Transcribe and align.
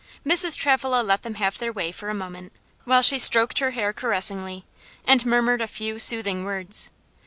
Mrs. 0.25 0.57
Travilla 0.57 1.03
let 1.03 1.21
them 1.21 1.35
have 1.35 1.59
their 1.59 1.71
way 1.71 1.91
for 1.91 2.09
a 2.09 2.15
moment, 2.15 2.53
while 2.85 3.03
she 3.03 3.19
stroked 3.19 3.59
her 3.59 3.69
hair 3.69 3.93
caressingly, 3.93 4.65
and 5.05 5.23
murmured 5.27 5.61
a 5.61 5.67
few 5.67 5.99
soothing 5.99 6.43
words. 6.43 6.89